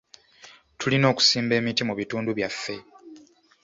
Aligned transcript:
Tulina 0.79 1.05
okusimba 1.13 1.53
emiti 1.59 1.81
mu 1.87 1.93
bitundu 1.99 2.29
byaffe. 2.37 2.75